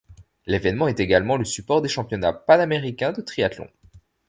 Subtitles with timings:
[0.47, 3.67] L'événement est également le support des championnats panaméricains de triathlon.